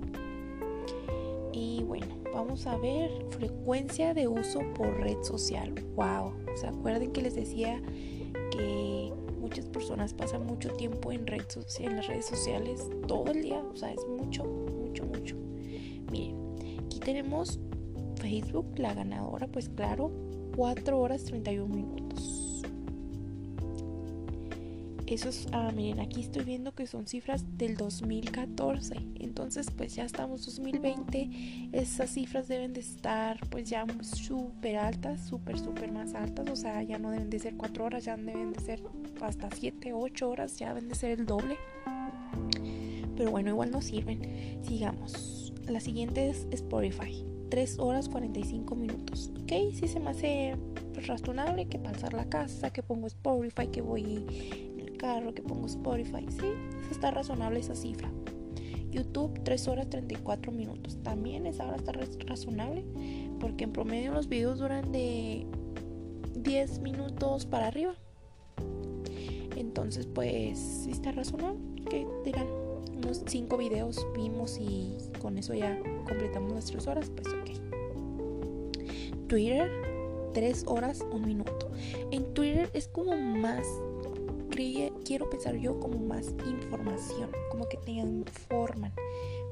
Y 1.52 1.82
bueno, 1.84 2.06
vamos 2.32 2.66
a 2.66 2.76
ver 2.76 3.10
frecuencia 3.30 4.12
de 4.12 4.26
uso 4.26 4.60
por 4.74 4.88
red 5.00 5.22
social. 5.22 5.72
Wow, 5.94 6.32
¿se 6.56 6.66
acuerdan 6.66 7.12
que 7.12 7.22
les 7.22 7.36
decía 7.36 7.80
que 8.50 9.12
muchas 9.38 9.66
personas 9.66 10.14
pasan 10.14 10.46
mucho 10.46 10.70
tiempo 10.70 11.12
en, 11.12 11.26
red 11.26 11.42
en 11.78 11.96
las 11.96 12.06
redes 12.08 12.26
sociales 12.26 12.88
todo 13.06 13.30
el 13.30 13.42
día? 13.42 13.62
O 13.72 13.76
sea, 13.76 13.92
es 13.92 14.04
mucho, 14.08 14.44
mucho, 14.44 15.04
mucho. 15.04 15.36
Miren, 16.10 16.36
aquí 16.86 16.98
tenemos 16.98 17.60
Facebook, 18.24 18.78
la 18.78 18.94
ganadora, 18.94 19.46
pues 19.48 19.68
claro, 19.68 20.10
4 20.56 20.98
horas 20.98 21.24
31 21.24 21.74
minutos. 21.74 22.62
Eso 25.06 25.28
es, 25.28 25.46
ah, 25.52 25.70
miren, 25.76 26.00
aquí 26.00 26.22
estoy 26.22 26.42
viendo 26.42 26.74
que 26.74 26.86
son 26.86 27.06
cifras 27.06 27.44
del 27.58 27.76
2014. 27.76 28.94
Entonces, 29.20 29.70
pues 29.70 29.94
ya 29.94 30.06
estamos 30.06 30.46
2020. 30.46 31.68
Esas 31.72 32.14
cifras 32.14 32.48
deben 32.48 32.72
de 32.72 32.80
estar, 32.80 33.38
pues 33.50 33.68
ya 33.68 33.84
súper 34.00 34.78
altas, 34.78 35.20
súper, 35.20 35.58
súper 35.58 35.92
más 35.92 36.14
altas. 36.14 36.48
O 36.48 36.56
sea, 36.56 36.82
ya 36.82 36.98
no 36.98 37.10
deben 37.10 37.28
de 37.28 37.38
ser 37.38 37.58
4 37.58 37.84
horas, 37.84 38.06
ya 38.06 38.16
deben 38.16 38.54
de 38.54 38.60
ser 38.60 38.82
hasta 39.20 39.50
7, 39.50 39.92
8 39.92 40.30
horas, 40.30 40.58
ya 40.58 40.68
deben 40.68 40.88
de 40.88 40.94
ser 40.94 41.10
el 41.20 41.26
doble. 41.26 41.58
Pero 43.18 43.30
bueno, 43.30 43.50
igual 43.50 43.70
no 43.70 43.82
sirven. 43.82 44.62
Sigamos. 44.62 45.52
La 45.68 45.80
siguiente 45.80 46.30
es 46.30 46.46
Spotify. 46.50 47.33
3 47.50 47.78
horas 47.78 48.08
45 48.08 48.74
minutos. 48.74 49.30
Ok, 49.42 49.52
si 49.74 49.88
se 49.88 50.00
me 50.00 50.10
hace 50.10 50.56
pues, 50.92 51.06
razonable 51.06 51.66
que 51.66 51.78
pasar 51.78 52.12
la 52.14 52.28
casa, 52.28 52.72
que 52.72 52.82
pongo 52.82 53.06
Spotify, 53.06 53.68
que 53.68 53.82
voy 53.82 54.24
en 54.52 54.80
el 54.80 54.96
carro, 54.96 55.34
que 55.34 55.42
pongo 55.42 55.66
Spotify. 55.66 56.26
Sí, 56.30 56.46
está 56.90 57.10
razonable 57.10 57.60
esa 57.60 57.74
cifra. 57.74 58.10
YouTube 58.90 59.40
3 59.42 59.68
horas 59.68 59.90
34 59.90 60.52
minutos. 60.52 60.98
También 61.02 61.46
esa 61.46 61.66
hora 61.66 61.76
está 61.76 61.92
razonable 62.26 62.84
porque 63.40 63.64
en 63.64 63.72
promedio 63.72 64.12
los 64.12 64.28
videos 64.28 64.60
duran 64.60 64.92
de 64.92 65.46
10 66.36 66.78
minutos 66.80 67.44
para 67.46 67.66
arriba. 67.66 67.94
Entonces 69.56 70.06
pues 70.06 70.58
sí 70.58 70.90
está 70.90 71.12
razonable. 71.12 71.58
¿Qué 71.90 72.06
dirán? 72.24 72.63
Unos 73.04 73.22
5 73.26 73.56
videos 73.56 74.06
vimos 74.14 74.58
y 74.58 74.96
con 75.20 75.38
eso 75.38 75.54
ya 75.54 75.78
completamos 76.06 76.52
nuestras 76.52 76.86
horas, 76.86 77.10
pues 77.10 77.28
ok. 77.28 77.50
Twitter, 79.28 79.70
3 80.32 80.64
horas, 80.66 81.04
1 81.10 81.26
minuto. 81.26 81.70
En 82.10 82.34
Twitter 82.34 82.70
es 82.74 82.88
como 82.88 83.16
más, 83.16 83.66
quiero 85.04 85.28
pensar 85.30 85.56
yo 85.56 85.78
como 85.80 85.98
más 85.98 86.34
información, 86.46 87.30
como 87.50 87.68
que 87.68 87.76
te 87.78 87.92
informan, 87.92 88.92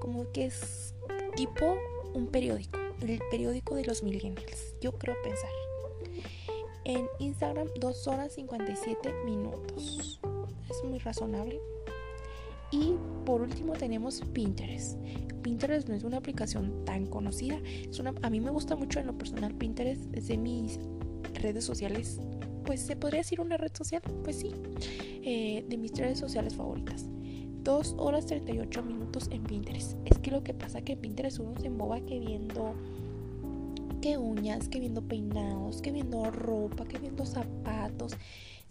como 0.01 0.31
que 0.33 0.47
es 0.47 0.95
tipo 1.37 1.77
un 2.15 2.27
periódico, 2.27 2.79
el 3.01 3.21
periódico 3.31 3.75
de 3.75 3.85
los 3.85 4.03
millennials, 4.03 4.75
yo 4.81 4.93
creo 4.93 5.17
pensar. 5.23 5.51
En 6.85 7.09
Instagram 7.21 7.69
2 7.79 8.09
horas 8.09 8.33
57 8.33 9.13
minutos. 9.25 10.21
Es 10.69 10.83
muy 10.85 10.99
razonable. 10.99 11.61
Y 12.73 12.95
por 13.27 13.43
último 13.43 13.75
tenemos 13.75 14.23
Pinterest. 14.33 14.99
Pinterest 15.43 15.89
no 15.89 15.95
es 15.95 16.05
una 16.05 16.17
aplicación 16.17 16.85
tan 16.85 17.07
conocida. 17.07 17.61
Es 17.89 18.01
una, 18.01 18.15
a 18.23 18.31
mí 18.31 18.41
me 18.41 18.51
gusta 18.51 18.75
mucho 18.75 18.99
en 18.99 19.07
lo 19.07 19.17
personal 19.17 19.55
Pinterest. 19.55 20.03
Es 20.15 20.29
de 20.29 20.39
mis 20.39 20.81
redes 21.35 21.65
sociales. 21.65 22.19
Pues 22.65 22.81
se 22.81 22.97
podría 22.97 23.19
decir 23.19 23.41
una 23.41 23.59
red 23.59 23.73
social. 23.75 24.03
Pues 24.25 24.37
sí. 24.37 24.53
Eh, 25.23 25.65
de 25.69 25.77
mis 25.77 25.93
redes 25.93 26.19
sociales 26.19 26.55
favoritas. 26.55 27.07
2 27.63 27.97
horas 27.99 28.27
38 28.27 28.83
minutos 28.83 29.29
en 29.31 29.45
Pinterest. 29.45 29.97
Es 30.07 30.19
que 30.19 30.31
lo 30.31 30.43
que 30.43 30.55
pasa 30.55 30.79
es 30.79 30.85
que 30.85 30.93
en 30.95 31.01
Pinterest 31.01 31.39
uno 31.41 31.55
se 31.61 31.67
emboba 31.67 32.01
que 32.01 32.19
viendo 32.19 32.75
que 34.01 34.19
uñas, 34.19 34.69
que 34.69 34.81
viendo 34.81 35.03
peinados, 35.03 35.81
que 35.81 35.93
viendo 35.93 36.29
ropa, 36.31 36.85
que 36.87 36.99
viendo 36.99 37.25
zapatos 37.25 38.17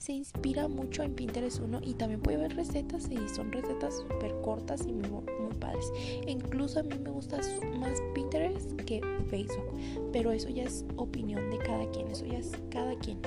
se 0.02 0.14
inspira 0.14 0.68
mucho 0.68 1.04
en 1.04 1.14
Pinterest 1.14 1.60
uno 1.60 1.80
y 1.84 1.94
también 1.94 2.22
puede 2.22 2.38
ver 2.38 2.56
recetas 2.56 3.08
y 3.12 3.20
son 3.30 3.52
recetas 3.52 4.00
súper 4.00 4.34
cortas 4.42 4.82
y 4.88 4.94
muy, 4.94 5.10
muy 5.12 5.54
padres. 5.60 5.94
E 6.26 6.32
incluso 6.32 6.80
a 6.80 6.84
mí 6.84 6.98
me 6.98 7.12
gusta 7.12 7.38
más 7.80 8.02
Pinterest 8.16 8.72
que 8.82 9.00
Facebook, 9.30 9.80
pero 10.12 10.32
eso 10.32 10.50
ya 10.50 10.64
es 10.64 10.86
opinión 10.96 11.52
de 11.52 11.60
cada 11.60 11.88
quien, 11.92 12.08
eso 12.08 12.26
ya 12.26 12.40
es 12.40 12.52
cada 12.72 12.98
quien. 12.98 13.20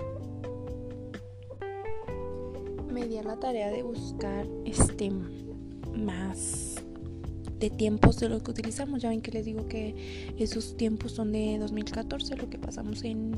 me 2.90 3.06
di 3.06 3.18
a 3.18 3.22
la 3.22 3.38
tarea 3.38 3.70
de 3.70 3.84
buscar 3.84 4.46
este 4.64 5.12
más 5.96 6.76
de 7.60 7.70
tiempos 7.70 8.18
de 8.18 8.28
lo 8.28 8.42
que 8.42 8.50
utilizamos. 8.50 9.00
Ya 9.00 9.10
ven 9.10 9.20
que 9.20 9.30
les 9.30 9.44
digo 9.44 9.68
que 9.68 10.32
esos 10.38 10.76
tiempos 10.76 11.12
son 11.12 11.30
de 11.30 11.56
2014, 11.58 12.36
lo 12.36 12.50
que 12.50 12.58
pasamos 12.58 13.04
en, 13.04 13.32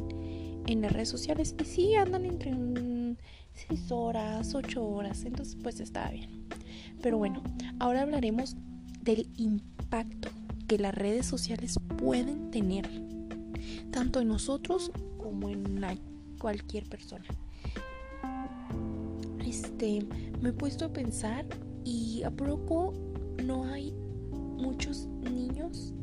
en 0.67 0.81
las 0.81 0.93
redes 0.93 1.11
sociales. 1.11 1.55
Y 1.61 1.65
sí, 1.65 1.95
andan 1.95 2.25
entre 2.25 2.55
6 3.69 3.91
horas, 3.91 4.55
8 4.55 4.85
horas. 4.85 5.25
Entonces, 5.25 5.57
pues 5.63 5.81
está 5.81 6.11
bien. 6.11 6.47
Pero 7.03 7.19
bueno, 7.19 7.43
ahora 7.79 8.03
hablaremos 8.03 8.57
del 9.03 9.29
impacto 9.37 10.29
que 10.67 10.79
las 10.79 10.95
redes 10.95 11.27
sociales 11.27 11.79
pueden 11.97 12.51
tener, 12.51 12.89
tanto 13.91 14.21
en 14.21 14.29
nosotros 14.29 14.91
como 15.19 15.49
en 15.49 15.81
cualquier 16.39 16.89
persona. 16.89 17.25
Este, 19.47 20.05
me 20.41 20.51
he 20.51 20.53
puesto 20.53 20.87
a 20.87 20.93
pensar 20.93 21.47
y 21.85 22.23
a 22.25 22.31
poco 22.31 22.93
no 23.45 23.65
hay 23.65 23.93
muchos 24.57 25.07
niños 25.07 25.95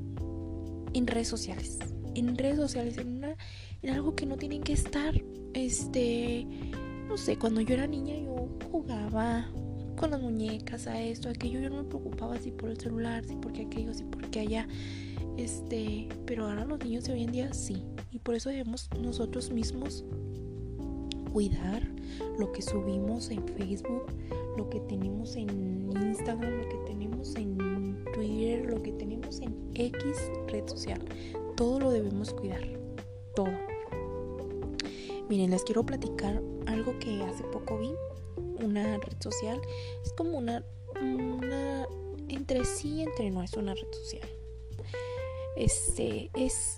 en 0.93 1.07
redes 1.07 1.27
sociales. 1.27 1.79
En 2.15 2.37
redes 2.37 2.57
sociales, 2.57 2.97
en, 2.97 3.17
una, 3.17 3.35
en 3.81 3.93
algo 3.93 4.15
que 4.15 4.25
no 4.25 4.37
tienen 4.37 4.63
que 4.63 4.73
estar. 4.73 5.13
Este, 5.53 6.47
no 7.07 7.17
sé, 7.17 7.37
cuando 7.37 7.61
yo 7.61 7.73
era 7.73 7.87
niña 7.87 8.15
yo 8.17 8.47
jugaba 8.71 9.47
con 9.95 10.11
las 10.11 10.21
muñecas, 10.21 10.87
a 10.87 11.01
esto, 11.01 11.29
a 11.29 11.31
aquello. 11.31 11.59
Yo 11.59 11.69
no 11.69 11.77
me 11.77 11.83
preocupaba 11.83 12.37
si 12.37 12.51
por 12.51 12.69
el 12.69 12.79
celular, 12.79 13.23
si 13.25 13.35
porque 13.35 13.61
aquello, 13.63 13.93
si 13.93 14.03
porque 14.03 14.41
allá. 14.41 14.67
Este, 15.37 16.09
pero 16.25 16.47
ahora 16.47 16.65
los 16.65 16.79
niños 16.83 17.05
de 17.05 17.13
hoy 17.13 17.23
en 17.23 17.31
día 17.31 17.53
sí. 17.53 17.83
Y 18.11 18.19
por 18.19 18.35
eso 18.35 18.49
debemos 18.49 18.89
nosotros 18.99 19.51
mismos 19.51 20.03
cuidar 21.31 21.87
lo 22.37 22.51
que 22.51 22.61
subimos 22.61 23.31
en 23.31 23.47
Facebook, 23.47 24.05
lo 24.57 24.69
que 24.69 24.79
tenemos 24.81 25.35
en 25.35 25.89
Instagram, 25.89 26.51
lo 26.51 26.69
que 26.69 26.77
tenemos 26.85 27.35
en 27.35 28.03
Twitter, 28.13 28.65
lo 28.69 28.81
que 28.81 28.91
tenemos 28.91 29.41
en 29.41 29.55
X 29.73 30.03
red 30.47 30.67
social. 30.67 31.01
Todo 31.55 31.79
lo 31.79 31.91
debemos 31.91 32.33
cuidar. 32.33 32.61
Todo. 33.35 33.51
Miren, 35.29 35.49
les 35.49 35.63
quiero 35.63 35.83
platicar 35.83 36.41
algo 36.67 36.97
que 36.99 37.23
hace 37.23 37.43
poco 37.43 37.77
vi. 37.79 37.91
Una 38.63 38.97
red 38.97 39.17
social. 39.19 39.61
Es 40.03 40.13
como 40.13 40.37
una, 40.37 40.63
una 41.01 41.87
entre 42.29 42.65
sí, 42.65 43.01
entre 43.01 43.29
no 43.31 43.43
es 43.43 43.53
una 43.53 43.73
red 43.73 43.91
social. 43.91 44.29
Este 45.55 46.31
es 46.33 46.77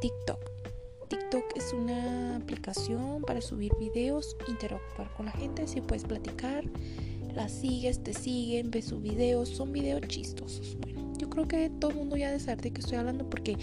TikTok. 0.00 0.38
TikTok 1.08 1.44
es 1.56 1.72
una 1.72 2.36
aplicación 2.36 3.22
para 3.22 3.40
subir 3.40 3.72
videos, 3.78 4.36
interactuar 4.46 5.12
con 5.16 5.26
la 5.26 5.32
gente, 5.32 5.66
si 5.66 5.80
puedes 5.80 6.04
platicar, 6.04 6.64
la 7.34 7.48
sigues, 7.48 8.02
te 8.02 8.12
siguen, 8.12 8.70
ves 8.70 8.86
sus 8.86 9.02
videos, 9.02 9.48
son 9.48 9.72
videos 9.72 10.02
chistosos. 10.02 10.76
Bueno, 10.80 10.99
yo 11.20 11.28
creo 11.28 11.46
que 11.46 11.68
todo 11.68 11.90
el 11.90 11.98
mundo 11.98 12.16
ya 12.16 12.30
de 12.30 12.40
saber 12.40 12.62
de 12.62 12.72
qué 12.72 12.80
estoy 12.80 12.96
hablando 12.96 13.28
porque 13.28 13.56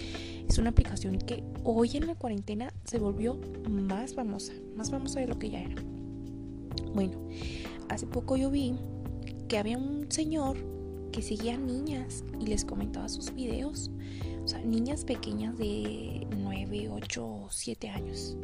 es 0.48 0.58
una 0.58 0.70
aplicación 0.70 1.18
que 1.18 1.44
hoy 1.64 1.92
en 1.96 2.08
la 2.08 2.16
cuarentena 2.16 2.72
se 2.84 3.00
volvió 3.00 3.40
más 3.70 4.14
famosa, 4.14 4.54
más 4.76 4.92
famosa 4.92 5.20
de 5.20 5.28
lo 5.28 5.40
que 5.40 5.50
ya 5.50 5.62
era. 5.62 5.76
Bueno, 6.94 7.18
hace 7.90 8.06
poco 8.06 8.38
yo 8.38 8.52
vi 8.52 8.76
que 9.48 9.58
había 9.58 9.78
un 9.78 10.12
señor 10.12 10.58
que 11.12 11.22
seguía 11.22 11.58
niñas 11.58 12.24
y 12.40 12.46
les 12.46 12.64
comentaba 12.64 13.10
sus 13.10 13.34
videos. 13.34 13.90
O 14.44 14.48
sea, 14.48 14.62
niñas 14.62 15.04
pequeñas 15.04 15.58
de 15.58 16.28
9, 16.38 16.90
8, 16.90 17.48
7 17.50 17.90
años. 17.90 18.38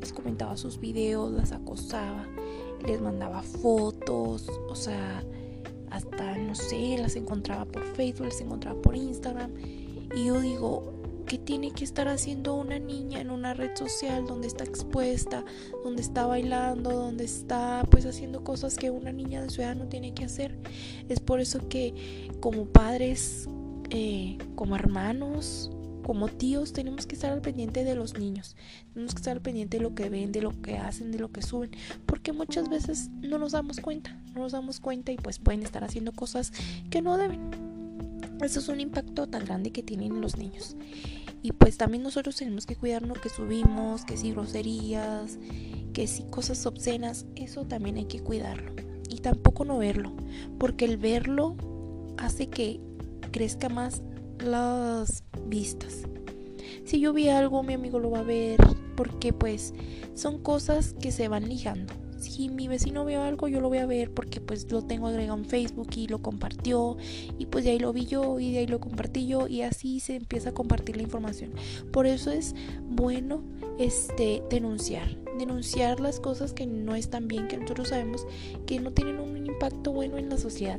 Les 0.00 0.12
comentaba 0.12 0.56
sus 0.56 0.78
videos, 0.78 1.32
las 1.32 1.52
acosaba 1.52 2.26
les 2.86 3.00
mandaba 3.00 3.42
fotos, 3.42 4.48
o 4.68 4.74
sea, 4.74 5.22
hasta, 5.90 6.36
no 6.38 6.54
sé, 6.54 6.96
las 6.98 7.16
encontraba 7.16 7.64
por 7.64 7.84
Facebook, 7.94 8.26
las 8.26 8.40
encontraba 8.40 8.80
por 8.80 8.96
Instagram. 8.96 9.52
Y 10.14 10.26
yo 10.26 10.40
digo, 10.40 10.92
¿qué 11.26 11.38
tiene 11.38 11.72
que 11.72 11.84
estar 11.84 12.08
haciendo 12.08 12.54
una 12.54 12.78
niña 12.78 13.20
en 13.20 13.30
una 13.30 13.54
red 13.54 13.76
social 13.76 14.26
donde 14.26 14.48
está 14.48 14.64
expuesta, 14.64 15.44
donde 15.84 16.02
está 16.02 16.26
bailando, 16.26 16.90
donde 16.90 17.24
está 17.24 17.86
pues 17.90 18.06
haciendo 18.06 18.42
cosas 18.42 18.76
que 18.76 18.90
una 18.90 19.12
niña 19.12 19.42
de 19.42 19.50
su 19.50 19.62
edad 19.62 19.76
no 19.76 19.86
tiene 19.86 20.14
que 20.14 20.24
hacer? 20.24 20.56
Es 21.08 21.20
por 21.20 21.40
eso 21.40 21.68
que 21.68 22.28
como 22.40 22.66
padres, 22.66 23.48
eh, 23.90 24.38
como 24.54 24.74
hermanos, 24.76 25.70
como 26.02 26.28
tíos 26.28 26.72
tenemos 26.72 27.06
que 27.06 27.14
estar 27.14 27.32
al 27.32 27.40
pendiente 27.40 27.84
de 27.84 27.94
los 27.94 28.18
niños, 28.18 28.56
tenemos 28.92 29.14
que 29.14 29.18
estar 29.18 29.36
al 29.36 29.42
pendiente 29.42 29.78
de 29.78 29.82
lo 29.82 29.94
que 29.94 30.08
ven, 30.08 30.32
de 30.32 30.42
lo 30.42 30.60
que 30.62 30.78
hacen, 30.78 31.12
de 31.12 31.18
lo 31.18 31.30
que 31.30 31.42
suben, 31.42 31.70
porque 32.06 32.32
muchas 32.32 32.68
veces 32.68 33.10
no 33.20 33.38
nos 33.38 33.52
damos 33.52 33.80
cuenta, 33.80 34.18
no 34.34 34.40
nos 34.40 34.52
damos 34.52 34.80
cuenta 34.80 35.12
y 35.12 35.16
pues 35.16 35.38
pueden 35.38 35.62
estar 35.62 35.84
haciendo 35.84 36.12
cosas 36.12 36.52
que 36.90 37.02
no 37.02 37.16
deben. 37.16 37.40
Eso 38.42 38.60
es 38.60 38.68
un 38.68 38.80
impacto 38.80 39.26
tan 39.26 39.44
grande 39.44 39.70
que 39.70 39.82
tienen 39.82 40.20
los 40.20 40.38
niños. 40.38 40.76
Y 41.42 41.52
pues 41.52 41.76
también 41.76 42.02
nosotros 42.02 42.36
tenemos 42.36 42.66
que 42.66 42.76
cuidar 42.76 43.02
lo 43.02 43.14
que 43.14 43.28
subimos, 43.28 44.04
que 44.04 44.16
si 44.16 44.32
groserías, 44.32 45.38
que 45.92 46.06
si 46.06 46.22
cosas 46.24 46.64
obscenas, 46.66 47.26
eso 47.34 47.64
también 47.64 47.96
hay 47.96 48.06
que 48.06 48.20
cuidarlo. 48.20 48.72
Y 49.08 49.18
tampoco 49.18 49.64
no 49.64 49.78
verlo, 49.78 50.12
porque 50.58 50.84
el 50.84 50.96
verlo 50.96 51.56
hace 52.16 52.48
que 52.48 52.80
crezca 53.30 53.68
más 53.68 54.02
las 54.42 55.24
vistas. 55.46 56.02
Si 56.84 57.00
yo 57.00 57.12
vi 57.12 57.28
algo, 57.28 57.62
mi 57.62 57.74
amigo 57.74 57.98
lo 57.98 58.10
va 58.10 58.20
a 58.20 58.24
ver, 58.24 58.58
porque 58.96 59.32
pues 59.32 59.74
son 60.14 60.38
cosas 60.38 60.94
que 61.00 61.12
se 61.12 61.28
van 61.28 61.48
ligando. 61.48 61.94
Si 62.18 62.50
mi 62.50 62.68
vecino 62.68 63.06
vio 63.06 63.22
algo, 63.22 63.48
yo 63.48 63.60
lo 63.60 63.70
voy 63.70 63.78
a 63.78 63.86
ver 63.86 64.12
porque 64.12 64.42
pues 64.42 64.70
lo 64.70 64.82
tengo 64.82 65.06
agregado 65.06 65.38
en 65.38 65.46
Facebook 65.46 65.88
y 65.96 66.06
lo 66.06 66.20
compartió 66.20 66.98
y 67.38 67.46
pues 67.46 67.64
de 67.64 67.70
ahí 67.70 67.78
lo 67.78 67.94
vi 67.94 68.04
yo 68.04 68.38
y 68.38 68.52
de 68.52 68.58
ahí 68.58 68.66
lo 68.66 68.78
compartí 68.78 69.26
yo 69.26 69.48
y 69.48 69.62
así 69.62 70.00
se 70.00 70.16
empieza 70.16 70.50
a 70.50 70.52
compartir 70.52 70.98
la 70.98 71.02
información. 71.02 71.52
Por 71.92 72.06
eso 72.06 72.30
es 72.30 72.54
bueno 72.90 73.42
este 73.78 74.42
denunciar, 74.50 75.16
denunciar 75.38 76.00
las 76.00 76.20
cosas 76.20 76.52
que 76.52 76.66
no 76.66 76.94
están 76.94 77.26
bien, 77.26 77.48
que 77.48 77.56
nosotros 77.56 77.88
sabemos 77.88 78.26
que 78.66 78.80
no 78.80 78.90
tienen 78.90 79.18
un 79.18 79.46
impacto 79.46 79.90
bueno 79.92 80.18
en 80.18 80.28
la 80.28 80.36
sociedad. 80.36 80.78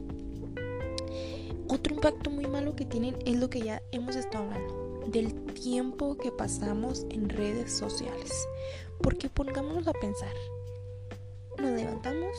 Otro 1.71 1.95
impacto 1.95 2.29
muy 2.29 2.47
malo 2.47 2.75
que 2.75 2.83
tienen 2.83 3.15
es 3.25 3.37
lo 3.37 3.49
que 3.49 3.61
ya 3.61 3.81
hemos 3.93 4.17
estado 4.17 4.43
hablando, 4.43 5.05
del 5.07 5.33
tiempo 5.53 6.17
que 6.17 6.29
pasamos 6.29 7.05
en 7.09 7.29
redes 7.29 7.71
sociales. 7.71 8.45
Porque 9.01 9.29
pongámonos 9.29 9.87
a 9.87 9.93
pensar, 9.93 10.33
nos 11.57 11.71
levantamos, 11.71 12.35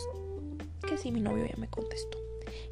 que 0.86 0.98
si 0.98 1.10
mi 1.10 1.20
novio 1.20 1.46
ya 1.46 1.56
me 1.56 1.70
contestó, 1.70 2.18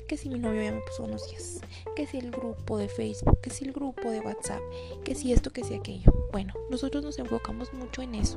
que 0.06 0.18
si 0.18 0.28
mi 0.28 0.38
novio 0.38 0.62
ya 0.62 0.72
me 0.72 0.82
puso 0.82 1.04
unos 1.04 1.30
días, 1.30 1.60
que 1.96 2.06
si 2.06 2.18
el 2.18 2.30
grupo 2.30 2.76
de 2.76 2.90
Facebook, 2.90 3.40
que 3.40 3.48
si 3.48 3.64
el 3.64 3.72
grupo 3.72 4.10
de 4.10 4.20
WhatsApp, 4.20 4.60
que 5.02 5.14
si 5.14 5.32
esto, 5.32 5.54
que 5.54 5.64
si 5.64 5.72
aquello. 5.72 6.12
Bueno, 6.30 6.52
nosotros 6.70 7.02
nos 7.02 7.18
enfocamos 7.18 7.72
mucho 7.72 8.02
en 8.02 8.16
eso. 8.16 8.36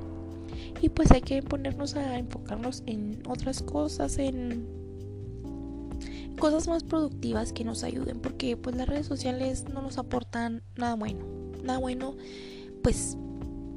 Y 0.79 0.87
pues 0.87 1.11
hay 1.11 1.23
que 1.23 1.43
ponernos 1.43 1.95
a 1.95 2.17
enfocarnos 2.17 2.83
en 2.85 3.21
otras 3.27 3.61
cosas, 3.61 4.17
en 4.17 4.82
cosas 6.43 6.67
más 6.67 6.83
productivas 6.83 7.53
que 7.53 7.63
nos 7.63 7.85
ayuden 7.85 8.19
porque 8.19 8.57
pues 8.57 8.75
las 8.75 8.85
redes 8.85 9.05
sociales 9.05 9.63
no 9.73 9.81
nos 9.81 9.97
aportan 9.97 10.61
nada 10.75 10.95
bueno. 10.95 11.25
Nada 11.63 11.79
bueno 11.79 12.17
pues 12.81 13.15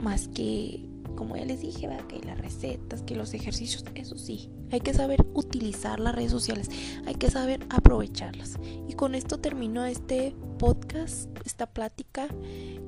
más 0.02 0.26
que 0.26 0.84
como 1.14 1.36
ya 1.36 1.44
les 1.44 1.60
dije 1.60 1.88
que 2.08 2.18
las 2.26 2.36
recetas 2.38 3.02
que 3.02 3.14
los 3.14 3.34
ejercicios 3.34 3.84
eso 3.94 4.18
sí. 4.18 4.50
Hay 4.72 4.80
que 4.80 4.92
saber 4.94 5.24
utilizar 5.32 6.00
las 6.00 6.16
redes 6.16 6.32
sociales 6.32 6.68
hay 7.06 7.14
que 7.14 7.30
saber 7.30 7.64
aprovecharlas. 7.70 8.58
Y 8.88 8.94
con 8.94 9.14
esto 9.14 9.38
termino 9.38 9.84
este 9.84 10.34
podcast 10.58 11.30
esta 11.44 11.66
plática. 11.66 12.26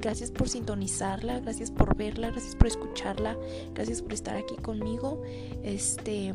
Gracias 0.01 0.33
por 0.33 0.49
sintonizarla 0.49 1.39
gracias 1.39 1.71
por 1.71 1.97
verla 1.97 2.33
gracias 2.33 2.57
por 2.57 2.67
escucharla 2.67 3.39
gracias 3.75 4.03
por 4.03 4.13
estar 4.13 4.35
aquí 4.35 4.57
conmigo. 4.57 5.23
Este 5.63 6.35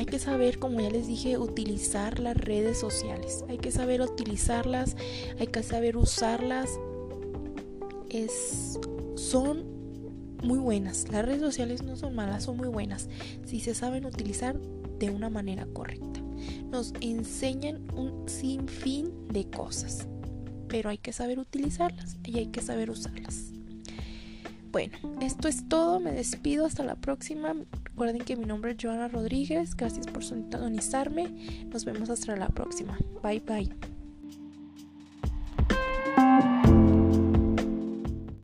hay 0.00 0.06
que 0.06 0.18
saber, 0.18 0.58
como 0.58 0.80
ya 0.80 0.88
les 0.88 1.06
dije, 1.06 1.36
utilizar 1.36 2.20
las 2.20 2.34
redes 2.34 2.80
sociales. 2.80 3.44
Hay 3.50 3.58
que 3.58 3.70
saber 3.70 4.00
utilizarlas, 4.00 4.96
hay 5.38 5.48
que 5.48 5.62
saber 5.62 5.98
usarlas. 5.98 6.70
Es, 8.08 8.80
son 9.16 9.66
muy 10.42 10.58
buenas. 10.58 11.06
Las 11.10 11.26
redes 11.26 11.42
sociales 11.42 11.82
no 11.82 11.96
son 11.96 12.14
malas, 12.14 12.44
son 12.44 12.56
muy 12.56 12.68
buenas. 12.68 13.10
Si 13.44 13.60
se 13.60 13.74
saben 13.74 14.06
utilizar 14.06 14.58
de 14.98 15.10
una 15.10 15.28
manera 15.28 15.66
correcta. 15.66 16.22
Nos 16.70 16.94
enseñan 17.02 17.86
un 17.94 18.26
sinfín 18.26 19.28
de 19.28 19.50
cosas. 19.50 20.08
Pero 20.66 20.88
hay 20.88 20.96
que 20.96 21.12
saber 21.12 21.38
utilizarlas 21.38 22.16
y 22.24 22.38
hay 22.38 22.46
que 22.46 22.62
saber 22.62 22.88
usarlas. 22.88 23.52
Bueno, 24.70 24.96
esto 25.20 25.48
es 25.48 25.68
todo. 25.68 26.00
Me 26.00 26.12
despido. 26.12 26.66
Hasta 26.66 26.84
la 26.84 26.96
próxima. 26.96 27.54
Recuerden 27.84 28.22
que 28.22 28.36
mi 28.36 28.44
nombre 28.44 28.72
es 28.72 28.76
Joana 28.80 29.08
Rodríguez. 29.08 29.76
Gracias 29.76 30.06
por 30.06 30.24
sintonizarme. 30.24 31.66
Nos 31.66 31.84
vemos 31.84 32.10
hasta 32.10 32.36
la 32.36 32.48
próxima. 32.48 32.98
Bye 33.22 33.40
bye. 33.40 33.89